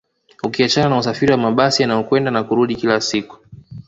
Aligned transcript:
Ukiachana 0.43 0.89
na 0.89 0.97
usafiri 0.97 1.31
wa 1.31 1.37
mabasi 1.37 1.81
yanayokwenda 1.81 2.31
na 2.31 2.43
kurudi 2.43 2.75
kila 2.75 3.01
siku 3.01 3.37